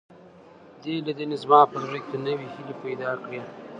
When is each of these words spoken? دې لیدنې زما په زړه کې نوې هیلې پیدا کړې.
دې 0.81 0.95
لیدنې 1.05 1.37
زما 1.43 1.59
په 1.71 1.77
زړه 1.83 1.99
کې 2.07 2.15
نوې 2.27 2.47
هیلې 2.53 2.75
پیدا 2.83 3.09
کړې. 3.23 3.41